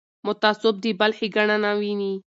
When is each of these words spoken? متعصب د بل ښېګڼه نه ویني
متعصب 0.27 0.75
د 0.83 0.85
بل 0.99 1.11
ښېګڼه 1.17 1.57
نه 1.63 1.71
ویني 1.79 2.13